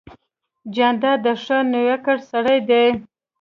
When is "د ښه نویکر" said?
1.25-2.17